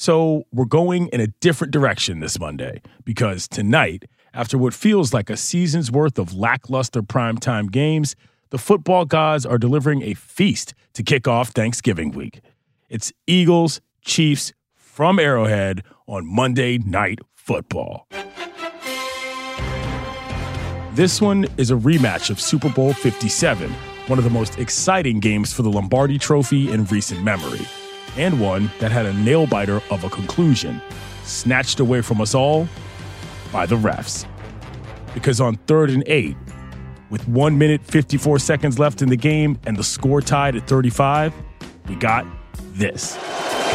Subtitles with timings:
[0.00, 5.28] So we're going in a different direction this Monday because tonight, after what feels like
[5.28, 8.16] a season's worth of lackluster primetime games,
[8.48, 12.40] the football gods are delivering a feast to kick off Thanksgiving week.
[12.88, 18.06] It's Eagles, Chiefs from Arrowhead on Monday Night Football.
[20.94, 23.70] This one is a rematch of Super Bowl 57,
[24.06, 27.60] one of the most exciting games for the Lombardi Trophy in recent memory,
[28.16, 30.80] and one that had a nail biter of a conclusion,
[31.24, 32.68] snatched away from us all
[33.52, 34.26] by the refs.
[35.14, 36.36] Because on third and eight,
[37.10, 41.34] with one minute 54 seconds left in the game and the score tied at 35,
[41.88, 42.24] we got
[42.72, 43.16] this.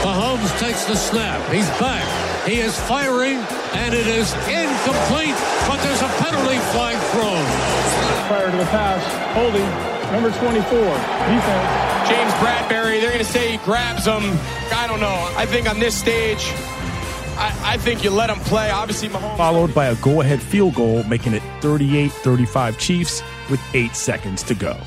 [0.02, 1.42] Mahomes takes the snap.
[1.52, 2.06] He's back.
[2.48, 3.38] He is firing,
[3.74, 5.36] and it is incomplete,
[5.68, 7.46] but there's a penalty flag thrown.
[8.28, 9.02] Prior to the pass,
[9.34, 9.66] holding,
[10.12, 10.62] number 24,
[11.34, 11.95] defense.
[12.08, 14.22] James Bradberry, they're going to say he grabs him.
[14.74, 15.34] I don't know.
[15.36, 16.52] I think on this stage,
[17.38, 18.70] I, I think you let him play.
[18.70, 19.38] Obviously, Mahomes.
[19.38, 24.44] Followed by a go ahead field goal, making it 38 35 Chiefs with eight seconds
[24.44, 24.78] to go.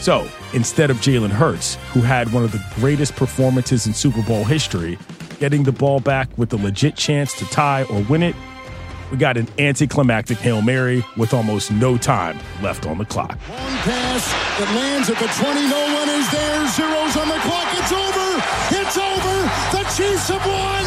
[0.00, 4.44] So instead of Jalen Hurts, who had one of the greatest performances in Super Bowl
[4.44, 4.98] history,
[5.38, 8.34] getting the ball back with a legit chance to tie or win it,
[9.10, 13.38] we got an anticlimactic Hail Mary with almost no time left on the clock.
[13.48, 15.68] Long pass that lands at the 20.
[15.68, 16.66] No one is there.
[16.68, 17.68] Zeros on the clock.
[17.74, 18.28] It's over.
[18.70, 19.36] It's over.
[19.74, 20.86] The Chiefs have won.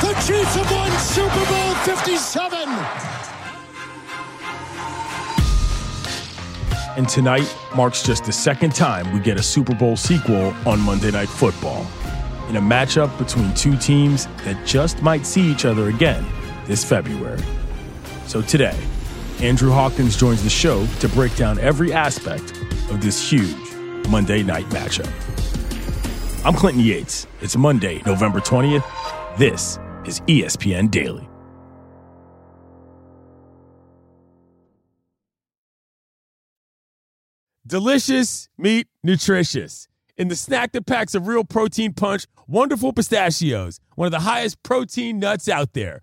[0.00, 2.68] The Chiefs have won Super Bowl 57.
[6.96, 11.10] And tonight marks just the second time we get a Super Bowl sequel on Monday
[11.10, 11.86] Night Football
[12.48, 16.24] in a matchup between two teams that just might see each other again
[16.66, 17.42] this February.
[18.26, 18.76] So today,
[19.40, 22.52] Andrew Hawkins joins the show to break down every aspect
[22.90, 23.74] of this huge
[24.08, 25.10] Monday night matchup.
[26.44, 27.26] I'm Clinton Yates.
[27.40, 28.84] It's Monday, November 20th.
[29.38, 31.28] This is ESPN Daily.
[37.66, 39.88] Delicious meat, nutritious.
[40.18, 44.62] In the snack that packs a real protein punch, wonderful pistachios, one of the highest
[44.62, 46.02] protein nuts out there.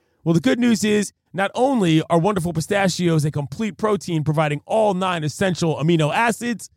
[0.23, 4.93] Well, the good news is not only are wonderful pistachios a complete protein providing all
[4.93, 6.69] nine essential amino acids,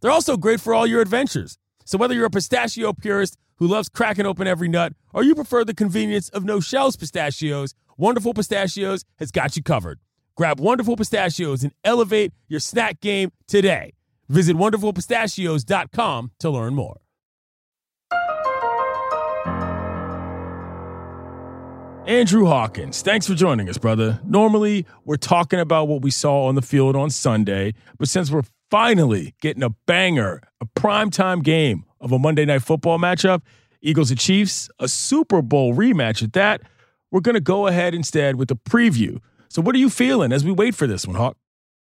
[0.00, 1.58] they're also great for all your adventures.
[1.84, 5.64] So whether you're a pistachio purist who loves cracking open every nut or you prefer
[5.64, 10.00] the convenience of no shells pistachios, Wonderful Pistachios has got you covered.
[10.36, 13.94] Grab Wonderful Pistachios and elevate your snack game today.
[14.28, 17.03] Visit wonderfulpistachios.com to learn more.
[22.06, 24.20] Andrew Hawkins, thanks for joining us, brother.
[24.26, 28.42] Normally, we're talking about what we saw on the field on Sunday, but since we're
[28.70, 33.40] finally getting a banger, a primetime game of a Monday night football matchup,
[33.80, 36.60] Eagles and Chiefs, a Super Bowl rematch at that,
[37.10, 39.18] we're going to go ahead instead with a preview.
[39.48, 41.38] So, what are you feeling as we wait for this one, Hawk?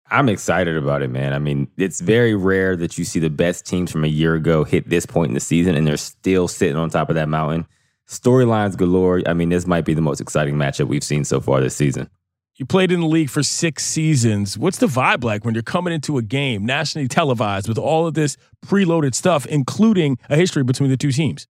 [0.10, 1.34] I'm excited about it, man.
[1.34, 4.64] I mean, it's very rare that you see the best teams from a year ago
[4.64, 7.66] hit this point in the season and they're still sitting on top of that mountain
[8.08, 9.22] storylines galore.
[9.26, 12.10] I mean, this might be the most exciting matchup we've seen so far this season.
[12.58, 14.58] You played in the league for six seasons.
[14.58, 18.14] What's the vibe like when you're coming into a game nationally televised with all of
[18.14, 21.48] this preloaded stuff, including a history between the two teams?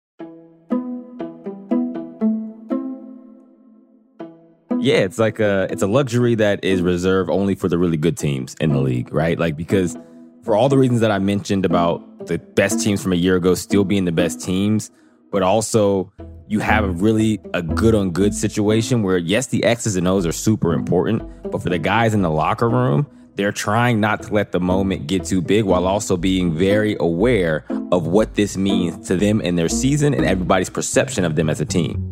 [4.80, 8.16] Yeah, it's like a it's a luxury that is reserved only for the really good
[8.16, 9.38] teams in the league, right?
[9.38, 9.98] Like because
[10.42, 13.54] for all the reasons that I mentioned about the best teams from a year ago
[13.54, 14.90] still being the best teams,
[15.30, 16.12] but also
[16.46, 20.26] you have a really a good on good situation where yes, the X's and O's
[20.26, 24.32] are super important, but for the guys in the locker room, they're trying not to
[24.32, 29.08] let the moment get too big while also being very aware of what this means
[29.08, 32.10] to them and their season and everybody's perception of them as a team.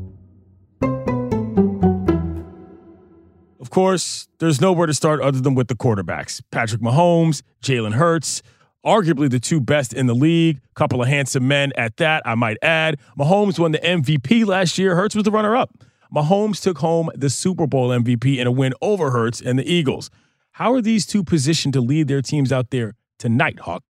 [3.60, 8.42] Of course, there's nowhere to start other than with the quarterbacks Patrick Mahomes, Jalen Hurts,
[8.84, 10.60] arguably the two best in the league.
[10.74, 12.98] Couple of handsome men at that, I might add.
[13.18, 14.96] Mahomes won the MVP last year.
[14.96, 15.70] Hurts was the runner up.
[16.14, 20.10] Mahomes took home the Super Bowl MVP in a win over Hurts and the Eagles.
[20.52, 23.82] How are these two positioned to lead their teams out there tonight, Hawk?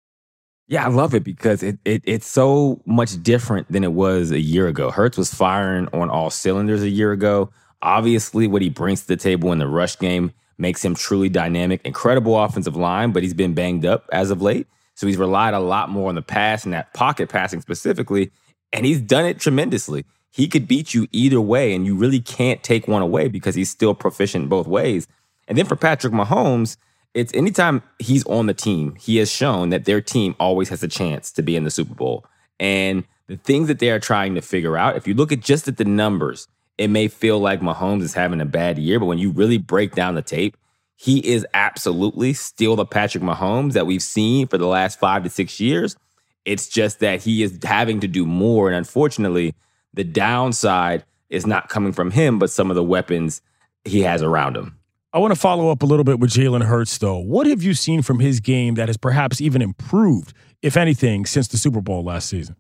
[0.68, 4.40] Yeah, I love it because it, it it's so much different than it was a
[4.40, 4.92] year ago.
[4.92, 7.50] Hurts was firing on all cylinders a year ago.
[7.82, 11.82] Obviously, what he brings to the table in the rush game makes him truly dynamic.
[11.84, 14.68] Incredible offensive line, but he's been banged up as of late.
[15.02, 18.30] So he's relied a lot more on the pass and that pocket passing specifically,
[18.72, 20.06] and he's done it tremendously.
[20.30, 23.72] He could beat you either way, and you really can't take one away because he's
[23.72, 25.08] still proficient both ways.
[25.48, 26.78] And then for Patrick Mahomes,
[27.16, 30.88] it's anytime he's on the team, he has shown that their team always has a
[30.88, 32.24] chance to be in the Super Bowl.
[32.60, 35.68] And the things that they are trying to figure out, if you look at just
[35.68, 36.48] at the numbers,
[36.78, 39.96] it may feel like Mahomes is having a bad year, but when you really break
[39.96, 40.58] down the tape,
[41.02, 45.32] he is absolutely still the Patrick Mahomes that we've seen for the last five to
[45.32, 45.96] six years.
[46.46, 48.68] It's just that he is having to do more.
[48.68, 49.56] And unfortunately,
[49.96, 53.42] the downside is not coming from him, but some of the weapons
[53.84, 54.78] he has around him.
[55.12, 57.18] I want to follow up a little bit with Jalen Hurts, though.
[57.18, 61.48] What have you seen from his game that has perhaps even improved, if anything, since
[61.48, 62.56] the Super Bowl last season?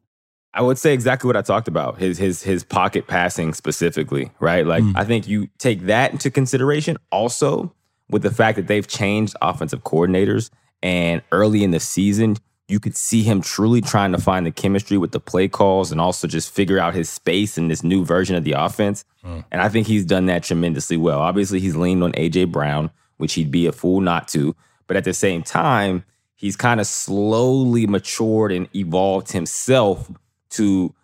[0.55, 1.99] I would say exactly what I talked about.
[1.99, 4.65] His his his pocket passing specifically, right?
[4.65, 4.93] Like mm.
[4.95, 7.75] I think you take that into consideration also
[8.11, 10.49] with the fact that they've changed offensive coordinators
[10.83, 12.37] and early in the season
[12.71, 15.99] you could see him truly trying to find the chemistry with the play calls and
[15.99, 19.03] also just figure out his space in this new version of the offense.
[19.25, 19.43] Mm.
[19.51, 21.19] And I think he's done that tremendously well.
[21.19, 24.55] Obviously, he's leaned on AJ Brown, which he'd be a fool not to.
[24.87, 26.05] But at the same time,
[26.35, 30.09] he's kind of slowly matured and evolved himself
[30.51, 30.95] to,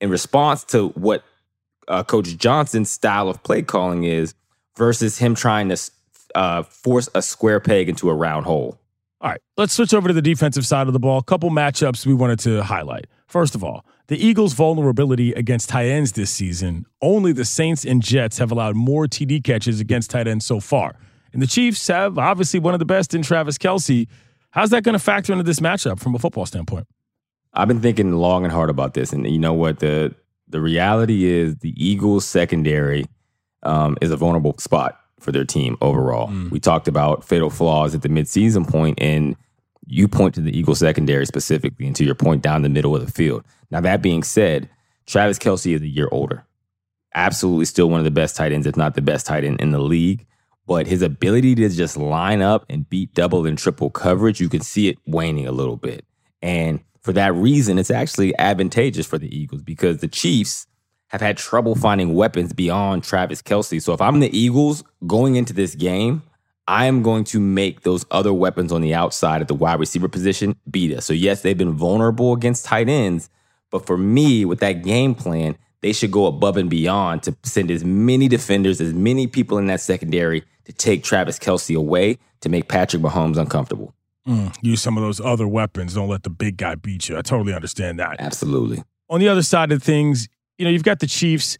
[0.00, 1.24] in response to what
[1.88, 4.34] uh, Coach Johnson's style of play calling is,
[4.78, 5.76] versus him trying to
[6.34, 8.78] uh, force a square peg into a round hole.
[9.20, 11.18] All right, let's switch over to the defensive side of the ball.
[11.18, 13.06] A couple matchups we wanted to highlight.
[13.28, 16.86] First of all, the Eagles' vulnerability against tight ends this season.
[17.00, 20.96] Only the Saints and Jets have allowed more TD catches against tight ends so far.
[21.32, 24.08] And the Chiefs have obviously one of the best in Travis Kelce.
[24.50, 26.88] How's that going to factor into this matchup from a football standpoint?
[27.54, 30.14] I've been thinking long and hard about this, and you know what the
[30.48, 33.06] the reality is, the Eagles' secondary
[33.62, 36.28] um, is a vulnerable spot for their team overall.
[36.28, 36.50] Mm.
[36.50, 39.36] We talked about fatal flaws at the midseason point, and
[39.86, 43.04] you point to the Eagles secondary specifically, and to your point down the middle of
[43.04, 43.44] the field.
[43.70, 44.68] Now, that being said,
[45.06, 46.44] Travis Kelce is a year older.
[47.14, 49.70] Absolutely still one of the best tight ends, if not the best tight end in
[49.70, 50.26] the league.
[50.66, 54.60] But his ability to just line up and beat double and triple coverage, you can
[54.60, 56.04] see it waning a little bit.
[56.40, 60.66] And for that reason, it's actually advantageous for the Eagles because the Chiefs
[61.12, 63.80] have had trouble finding weapons beyond Travis Kelce.
[63.82, 66.22] So if I'm the Eagles going into this game,
[66.66, 70.08] I am going to make those other weapons on the outside at the wide receiver
[70.08, 71.04] position beat us.
[71.04, 73.28] So yes, they've been vulnerable against tight ends,
[73.70, 77.70] but for me, with that game plan, they should go above and beyond to send
[77.70, 82.48] as many defenders, as many people in that secondary to take Travis Kelce away to
[82.48, 83.92] make Patrick Mahomes uncomfortable.
[84.26, 85.94] Mm, use some of those other weapons.
[85.94, 87.18] Don't let the big guy beat you.
[87.18, 88.16] I totally understand that.
[88.20, 88.82] Absolutely.
[89.10, 90.28] On the other side of things,
[90.62, 91.58] you know, you've got the Chiefs,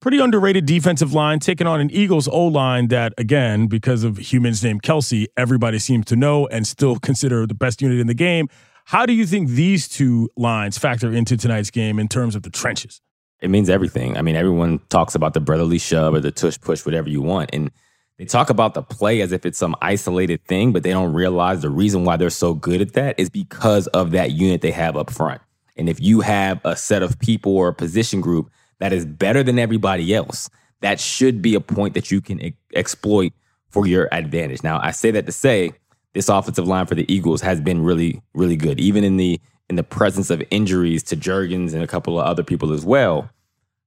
[0.00, 4.64] pretty underrated defensive line, taking on an Eagles O line that, again, because of humans
[4.64, 8.48] named Kelce, everybody seems to know and still consider the best unit in the game.
[8.86, 12.50] How do you think these two lines factor into tonight's game in terms of the
[12.50, 13.00] trenches?
[13.40, 14.16] It means everything.
[14.16, 17.50] I mean, everyone talks about the brotherly shove or the tush push, whatever you want.
[17.52, 17.70] And
[18.18, 21.62] they talk about the play as if it's some isolated thing, but they don't realize
[21.62, 24.96] the reason why they're so good at that is because of that unit they have
[24.96, 25.40] up front.
[25.76, 29.42] And if you have a set of people or a position group that is better
[29.42, 30.50] than everybody else,
[30.80, 33.32] that should be a point that you can e- exploit
[33.68, 34.62] for your advantage.
[34.62, 35.72] Now, I say that to say
[36.12, 39.76] this offensive line for the Eagles has been really, really good, even in the in
[39.76, 43.30] the presence of injuries to Jurgens and a couple of other people as well.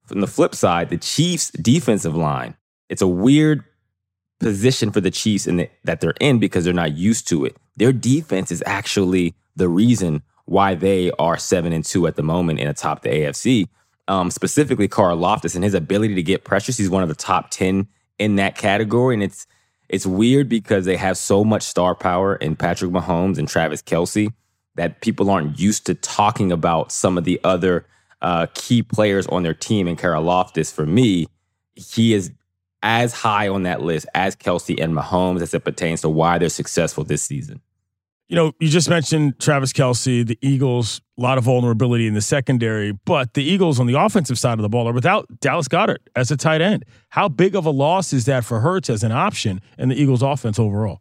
[0.06, 2.56] From the flip side, the Chiefs' defensive line,
[2.88, 3.66] it's a weird
[4.40, 7.58] position for the Chiefs in the, that they're in because they're not used to it.
[7.76, 12.60] Their defense is actually the reason why they are seven and two at the moment
[12.60, 13.68] in atop the AFC.
[14.08, 16.78] Um, specifically, Loftus and his ability to get pressures.
[16.78, 17.88] He's one of the top ten
[18.20, 19.48] in that category, and it's
[19.90, 24.34] it's weird because they have so much star power in Patrick Mahomes and Travis Kelce
[24.76, 27.86] that people aren't used to talking about some of the other
[28.22, 29.88] uh, key players on their team.
[29.88, 31.28] And Karlaftis, for me,
[31.76, 32.32] he is
[32.82, 36.50] as high on that list as Kelce and Mahomes as it pertains to why they're
[36.50, 37.62] successful this season.
[38.30, 42.22] You know, you just mentioned Travis Kelce, the Eagles, a lot of vulnerability in the
[42.22, 46.00] secondary, but the Eagles on the offensive side of the ball are without Dallas Goedert
[46.16, 46.86] as a tight end.
[47.10, 50.24] How big of a loss is that for Hurts as an option in the Eagles
[50.24, 51.00] offense overall?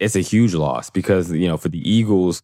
[0.00, 2.42] It's a huge loss because, you know, for the Eagles,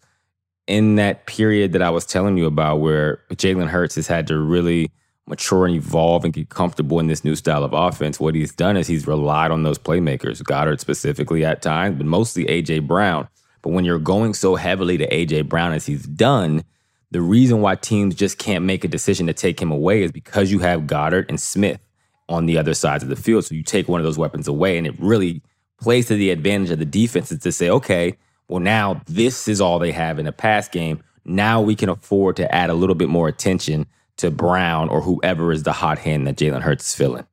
[0.69, 4.39] in that period that I was telling you about where Jalen Hurts has had to
[4.39, 4.93] really
[5.27, 8.77] mature and evolve and get comfortable in this new style of offense, what he's done
[8.77, 13.27] is he's relied on those playmakers, Goedert specifically at times, but mostly AJ Brown.
[13.63, 16.65] But when you're going so heavily to AJ Brown as he's done,
[17.11, 20.51] the reason why teams just can't make a decision to take him away is because
[20.51, 21.81] you have Goedert and Smith
[22.29, 23.45] on the other sides of the field.
[23.45, 25.43] So you take one of those weapons away, and it really
[25.81, 28.17] plays to the advantage of the defenses to say, okay,
[28.49, 31.03] well, now this is all they have in a pass game.
[31.25, 33.87] Now we can afford to add a little bit more attention
[34.19, 37.27] to Brown or whoever is the hot hand that Jalen Hurts is filling.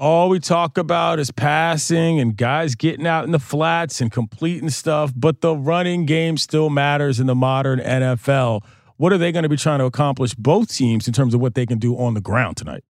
[0.00, 4.70] All we talk about is passing and guys getting out in the flats and completing
[4.70, 8.62] stuff, but the running game still matters in the modern NFL.
[8.96, 11.56] What are they going to be trying to accomplish, both teams, in terms of what
[11.56, 12.84] they can do on the ground tonight?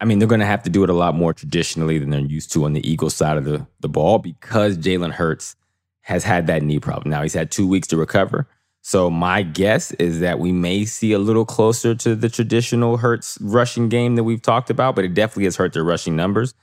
[0.00, 2.20] I mean, they're going to have to do it a lot more traditionally than they're
[2.20, 5.56] used to on the Eagles side of the, the ball because Jalen Hurts
[6.02, 7.10] has had that knee problem.
[7.10, 8.46] Now he's had two weeks to recover.
[8.82, 13.38] So my guess is that we may see a little closer to the traditional Hurts
[13.40, 16.54] rushing game that we've talked about, but it definitely has hurt their rushing numbers.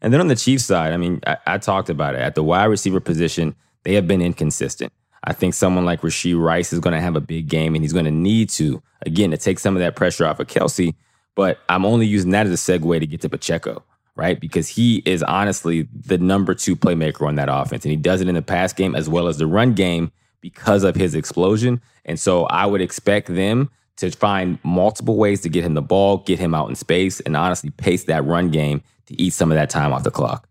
[0.00, 2.20] And then on the Chiefs side, I mean, I, I talked about it.
[2.20, 4.92] At the wide receiver position, they have been inconsistent.
[5.24, 7.92] I think someone like Rashee Rice is going to have a big game and he's
[7.92, 10.94] going to need to, again, to take some of that pressure off of Kelce.
[11.34, 13.82] But I'm only using that as a segue to get to Pacheco,
[14.14, 14.40] right?
[14.40, 17.84] Because he is honestly the number two playmaker on that offense.
[17.84, 20.12] And he does it in the pass game as well as the run game
[20.46, 21.80] because of his explosion.
[22.04, 26.18] And so I would expect them to find multiple ways to get him the ball,
[26.18, 29.56] get him out in space, and honestly pace that run game to eat some of
[29.56, 30.48] that time off the clock.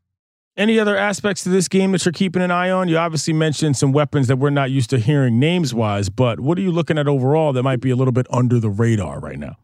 [0.57, 2.89] Any other aspects to this game that you're keeping an eye on?
[2.89, 6.57] You obviously mentioned some weapons that we're not used to hearing names wise, but what
[6.57, 9.39] are you looking at overall that might be a little bit under the radar right
[9.39, 9.55] now?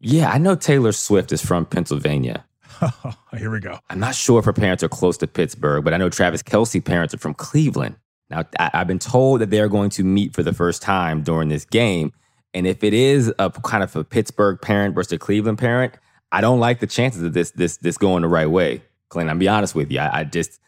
[0.00, 2.44] Yeah, I know Taylor Swift is from Pennsylvania.
[3.38, 3.78] Here we go.
[3.88, 6.84] I'm not sure if her parents are close to Pittsburgh, but I know Travis Kelce
[6.84, 7.96] parents are from Cleveland.
[8.30, 11.48] Now, I, have been told that they're going to meet for the first time during
[11.48, 12.12] this game.
[12.54, 15.94] And if it is a kind of a Pittsburgh parent versus a Cleveland parent,
[16.32, 18.82] I don't like the chances of this this this going the right way.
[19.08, 20.00] Clint, I'll be honest with you.
[20.00, 20.58] I, I just,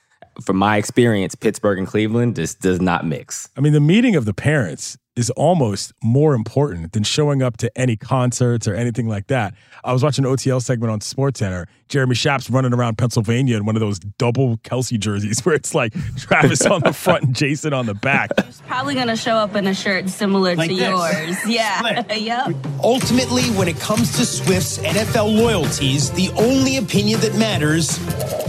[0.45, 3.49] from my experience, Pittsburgh and Cleveland just does not mix.
[3.57, 7.77] I mean, the meeting of the parents is almost more important than showing up to
[7.77, 9.53] any concerts or anything like that.
[9.83, 11.67] I was watching an OTL segment on SportsCenter.
[11.89, 15.93] Jeremy Schaap's running around Pennsylvania in one of those double Kelce jerseys where it's like
[16.17, 18.31] Travis on the front and Jason on the back.
[18.45, 20.89] He's probably going to show up in a shirt similar like to this.
[20.89, 21.37] yours.
[21.49, 22.13] Yeah.
[22.15, 22.55] yep.
[22.85, 27.99] Ultimately, when it comes to Swift's NFL loyalties, the only opinion that matters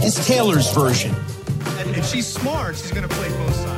[0.04, 1.14] is Taylor's version.
[1.78, 3.69] And if she's smart, she's going to play both sides.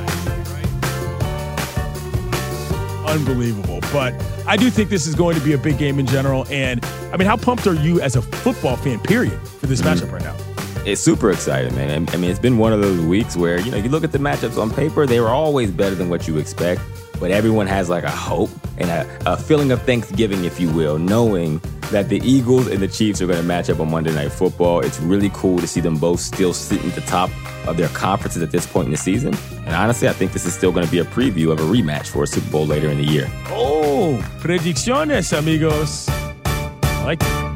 [3.06, 3.80] Unbelievable.
[3.92, 4.14] But
[4.46, 6.46] I do think this is going to be a big game in general.
[6.50, 10.04] And I mean, how pumped are you as a football fan, period, for this mm-hmm.
[10.04, 10.36] matchup right now?
[10.84, 12.08] It's super exciting, man.
[12.10, 14.18] I mean, it's been one of those weeks where, you know, you look at the
[14.18, 16.80] matchups on paper, they were always better than what you expect.
[17.20, 20.98] But everyone has like a hope and a, a feeling of Thanksgiving, if you will,
[20.98, 21.60] knowing
[21.92, 24.80] that the Eagles and the Chiefs are going to match up on Monday Night Football.
[24.80, 27.30] It's really cool to see them both still sitting at the top
[27.66, 29.34] of their conferences at this point in the season.
[29.66, 32.06] And honestly, I think this is still going to be a preview of a rematch
[32.06, 33.30] for a Super Bowl later in the year.
[33.48, 36.08] Oh, predicciones, amigos.
[36.08, 37.52] I like it.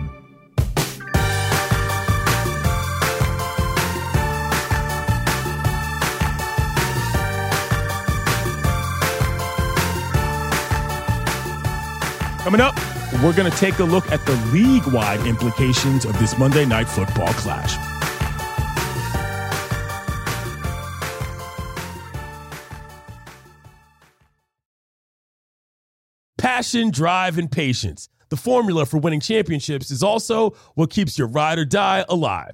[12.45, 12.77] Coming up,
[13.23, 16.89] we're going to take a look at the league wide implications of this Monday Night
[16.89, 17.77] Football clash.
[26.39, 28.09] Passion, drive, and patience.
[28.29, 32.53] The formula for winning championships is also what keeps your ride or die alive.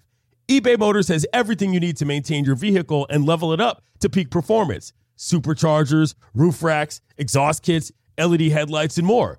[0.48, 4.10] eBay Motors has everything you need to maintain your vehicle and level it up to
[4.10, 9.38] peak performance superchargers, roof racks, exhaust kits, LED headlights, and more.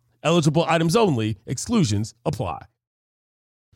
[0.23, 2.65] Eligible items only, exclusions apply.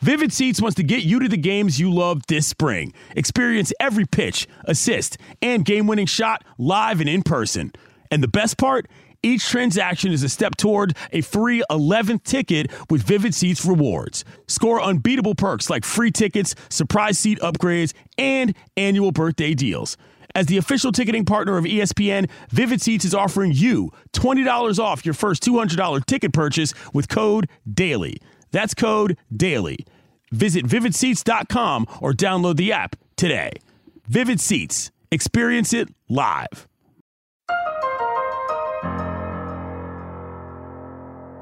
[0.01, 2.93] Vivid Seats wants to get you to the games you love this spring.
[3.15, 7.71] Experience every pitch, assist, and game winning shot live and in person.
[8.11, 8.87] And the best part?
[9.23, 14.23] Each transaction is a step toward a free 11th ticket with Vivid Seats rewards.
[14.47, 19.97] Score unbeatable perks like free tickets, surprise seat upgrades, and annual birthday deals.
[20.35, 25.13] As the official ticketing partner of ESPN, Vivid Seats is offering you $20 off your
[25.13, 28.17] first $200 ticket purchase with code DAILY.
[28.51, 29.85] That's code DAILY.
[30.31, 33.53] Visit vividseats.com or download the app today.
[34.07, 34.91] Vivid Seats.
[35.09, 36.67] Experience it live.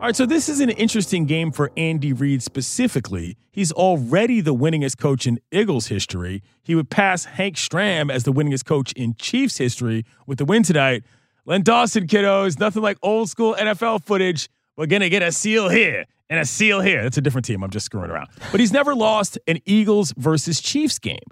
[0.03, 3.37] All right, so this is an interesting game for Andy Reid specifically.
[3.53, 6.43] He's already the winningest coach in Eagles history.
[6.61, 10.63] He would pass Hank Stram as the winningest coach in Chiefs history with the win
[10.63, 11.03] tonight.
[11.45, 14.49] Len Dawson, kiddos, nothing like old school NFL footage.
[14.75, 17.01] We're going to get a seal here and a seal here.
[17.03, 17.63] That's a different team.
[17.63, 18.27] I'm just screwing around.
[18.51, 21.23] But he's never lost an Eagles versus Chiefs game.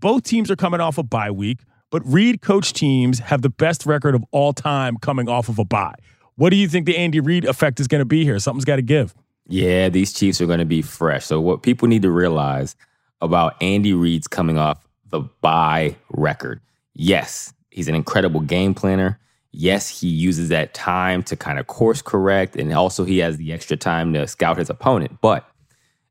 [0.00, 1.60] Both teams are coming off a bye week,
[1.92, 5.64] but Reid coach teams have the best record of all time coming off of a
[5.64, 5.94] bye.
[6.36, 8.38] What do you think the Andy Reid effect is going to be here?
[8.38, 9.14] Something's got to give.
[9.48, 11.24] Yeah, these Chiefs are going to be fresh.
[11.24, 12.76] So what people need to realize
[13.20, 16.60] about Andy Reid's coming off the bye record.
[16.94, 19.18] Yes, he's an incredible game planner.
[19.52, 23.52] Yes, he uses that time to kind of course correct, and also he has the
[23.52, 25.18] extra time to scout his opponent.
[25.22, 25.48] But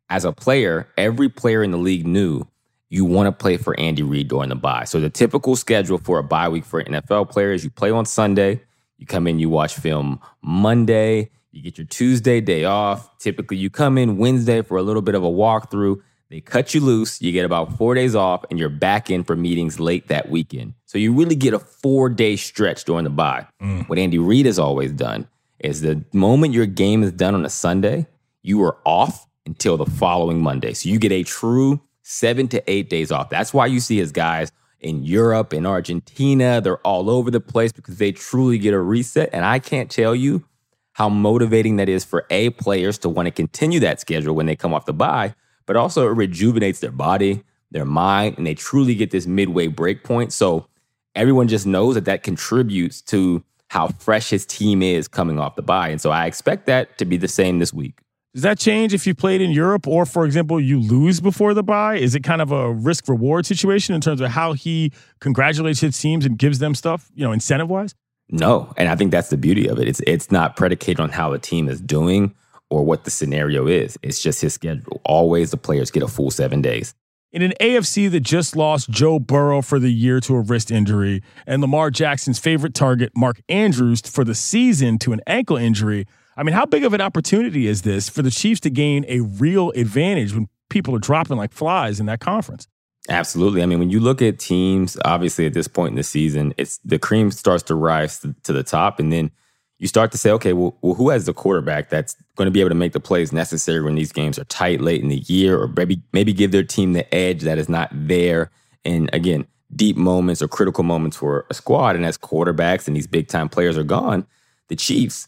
[0.09, 2.47] as a player, every player in the league knew
[2.89, 4.85] you want to play for Andy Reid during the bye.
[4.85, 7.91] So the typical schedule for a bye week for an NFL player is you play
[7.91, 8.61] on Sunday,
[8.97, 13.17] you come in, you watch film Monday, you get your Tuesday day off.
[13.17, 16.01] Typically, you come in Wednesday for a little bit of a walkthrough.
[16.29, 17.21] They cut you loose.
[17.21, 20.73] You get about four days off, and you're back in for meetings late that weekend.
[20.85, 23.47] So you really get a four day stretch during the bye.
[23.61, 23.87] Mm.
[23.87, 25.27] What Andy Reid has always done
[25.59, 28.07] is the moment your game is done on a Sunday,
[28.41, 30.73] you are off until the following Monday.
[30.73, 33.29] So you get a true seven to eight days off.
[33.29, 34.51] That's why you see his guys
[34.85, 36.61] in Europe, in Argentina.
[36.61, 39.29] They're all over the place because they truly get a reset.
[39.33, 40.45] And I can't tell you
[40.93, 44.55] how motivating that is for A, players to want to continue that schedule when they
[44.55, 48.95] come off the bye, but also it rejuvenates their body, their mind, and they truly
[48.95, 50.31] get this midway break point.
[50.31, 50.67] So
[51.15, 55.63] everyone just knows that that contributes to how fresh his team is coming off the
[55.63, 55.89] bye.
[55.89, 57.99] And so I expect that to be the same this week.
[58.35, 61.63] Does that change if you played in Europe or, for example, you lose before the
[61.63, 61.95] bye?
[61.95, 65.97] Is it kind of a risk reward situation in terms of how he congratulates his
[65.97, 67.95] teams and gives them stuff, you know, incentive wise?
[68.29, 69.87] No, and I think that's the beauty of it.
[69.87, 72.35] It's it's not predicated on how a team is doing
[72.69, 73.97] or what the scenario is.
[74.01, 74.99] It's just his schedule.
[75.05, 76.93] Always the players get a full seven days.
[77.31, 81.23] In an AFC that just lost Joe Burrow for the year to a wrist injury
[81.47, 86.05] and Lamar Jackson's favorite target, Mark Andrews, for the season to an ankle injury,
[86.37, 89.21] I mean, how big of an opportunity is this for the Chiefs to gain a
[89.21, 92.67] real advantage when people are dropping like flies in that conference?
[93.07, 93.61] Absolutely.
[93.61, 96.77] I mean, when you look at teams, obviously at this point in the season, it's
[96.79, 99.31] the cream starts to rise to, the top, and then
[99.77, 102.61] you start to say, okay, well, well, who has the quarterback that's going to be
[102.61, 105.61] able to make the plays necessary when these games are tight late in the year,
[105.61, 108.51] or maybe maybe give their team the edge that is not there.
[108.83, 109.45] And again,
[109.75, 111.95] deep moments or critical moments for a squad.
[111.95, 114.25] And as quarterbacks and these big time players are gone,
[114.69, 115.27] the Chiefs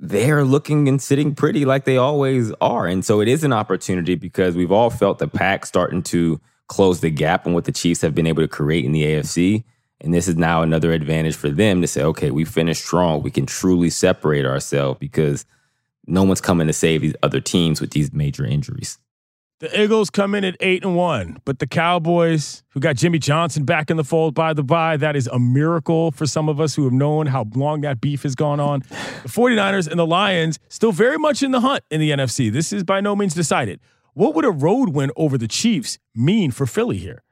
[0.00, 2.86] they're looking and sitting pretty like they always are.
[2.86, 7.00] And so it is an opportunity because we've all felt the pack starting to close
[7.00, 9.62] the gap on what the Chiefs have been able to create in the AFC.
[10.00, 13.22] And this is now another advantage for them to say, okay, we finished strong.
[13.22, 15.44] We can truly separate ourselves because
[16.06, 18.98] no one's coming to save these other teams with these major injuries.
[19.60, 23.66] The Eagles come in at eight and one, but the Cowboys, who got Jimmy Johnson
[23.66, 26.74] back in the fold by the by, that is a miracle for some of us
[26.74, 28.80] who have known how long that beef has gone on.
[28.80, 32.50] The 49ers and the Lions still very much in the hunt in the NFC.
[32.50, 33.80] This is by no means decided.
[34.14, 37.22] What would a road win over the Chiefs mean for Philly here?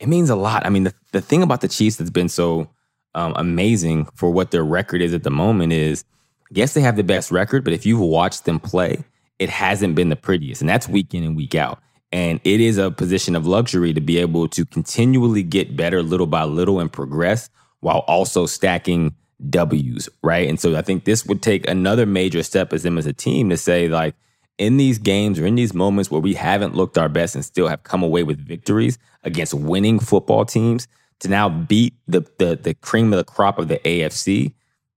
[0.00, 0.66] It means a lot.
[0.66, 2.70] I mean, the, the thing about the Chiefs that's been so
[3.14, 6.04] um, amazing for what their record is at the moment is
[6.50, 9.04] yes, they have the best record, but if you've watched them play,
[9.42, 10.62] it hasn't been the prettiest.
[10.62, 11.80] And that's week in and week out.
[12.12, 16.28] And it is a position of luxury to be able to continually get better little
[16.28, 17.50] by little and progress
[17.80, 19.16] while also stacking
[19.50, 20.48] W's, right?
[20.48, 23.50] And so I think this would take another major step as them as a team
[23.50, 24.14] to say, like,
[24.58, 27.66] in these games or in these moments where we haven't looked our best and still
[27.66, 30.86] have come away with victories against winning football teams,
[31.18, 34.52] to now beat the the, the cream of the crop of the AFC,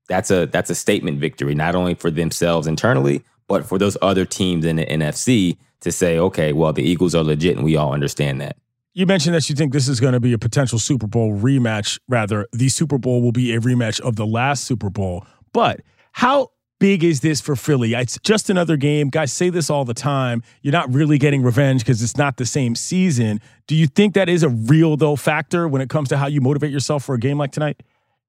[0.08, 4.26] that's a that's a statement victory, not only for themselves internally, but for those other
[4.26, 7.94] teams in the NFC to say, okay, well, the Eagles are legit and we all
[7.94, 8.58] understand that.
[8.94, 12.00] You mentioned that you think this is going to be a potential Super Bowl rematch.
[12.08, 15.26] Rather, the Super Bowl will be a rematch of the last Super Bowl.
[15.52, 15.82] But
[16.14, 17.94] how big is this for Philly?
[17.94, 19.10] It's just another game.
[19.10, 20.44] Guys say this all the time.
[20.62, 23.42] You're not really getting revenge because it's not the same season.
[23.68, 26.40] Do you think that is a real, though, factor when it comes to how you
[26.40, 27.84] motivate yourself for a game like tonight?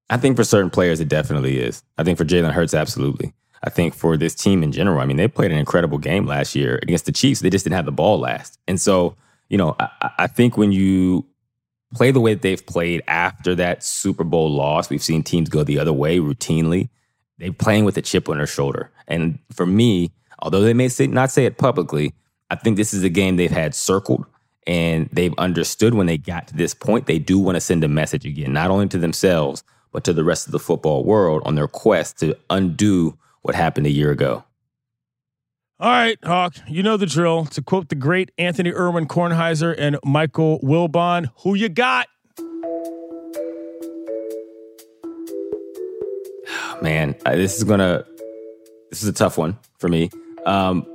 [0.09, 1.81] I think for certain players, it definitely is.
[1.97, 3.33] I think for Jalen Hurts, absolutely.
[3.63, 6.55] I think for this team in general, I mean, they played an incredible game last
[6.55, 7.41] year against the Chiefs.
[7.41, 8.59] They just didn't have the ball last.
[8.67, 9.15] And so,
[9.49, 11.25] you know, I, I think when you
[11.95, 15.63] play the way that they've played after that Super Bowl loss, we've seen teams go
[15.63, 16.89] the other way routinely.
[17.37, 18.91] They're playing with a chip on their shoulder.
[19.07, 22.13] And for me, although they may say, not say it publicly,
[22.49, 24.25] I think this is a game they've had circled
[24.65, 27.87] and they've understood when they got to this point, they do want to send a
[27.87, 31.55] message again, not only to themselves, but to the rest of the football world on
[31.55, 34.43] their quest to undo what happened a year ago.
[35.79, 37.45] All right, Hawk, you know the drill.
[37.45, 42.07] To quote the great Anthony Irwin Kornheiser and Michael Wilbon, who you got?
[46.81, 48.03] Man, this is gonna
[48.89, 50.09] this is a tough one for me.
[50.45, 50.85] Um,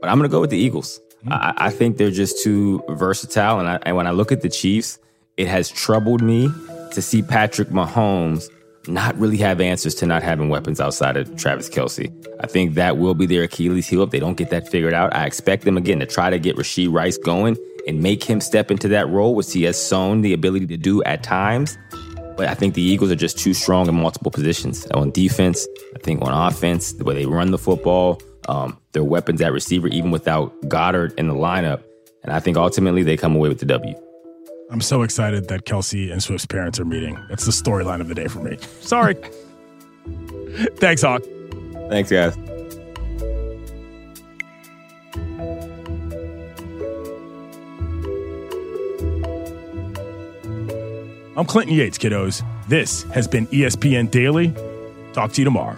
[0.00, 1.00] but I'm gonna go with the Eagles.
[1.20, 1.32] Mm-hmm.
[1.32, 4.50] I, I, think they're just too versatile, and, I, and when I look at the
[4.50, 4.98] Chiefs,
[5.38, 6.50] it has troubled me
[6.92, 8.50] to see Patrick Mahomes
[8.88, 12.12] not really have answers to not having weapons outside of Travis Kelce.
[12.40, 15.14] I think that will be their Achilles heel if they don't get that figured out.
[15.14, 18.70] I expect them again to try to get Rashee Rice going and make him step
[18.70, 21.76] into that role, which he has shown the ability to do at times.
[22.36, 24.86] But I think the Eagles are just too strong in multiple positions.
[24.86, 29.40] On defense, I think on offense, the way they run the football, um, their weapons
[29.40, 31.82] at receiver, even without Goedert in the lineup.
[32.22, 33.94] And I think ultimately they come away with the W.
[34.70, 37.18] I'm so excited that Kelce and Swift's parents are meeting.
[37.28, 38.58] That's the storyline of the day for me.
[38.80, 39.14] Sorry.
[40.76, 41.22] Thanks, Hawk.
[41.90, 42.36] Thanks, guys.
[51.36, 52.42] I'm Clinton Yates, kiddos.
[52.68, 54.54] This has been ESPN Daily.
[55.12, 55.76] Talk to you tomorrow.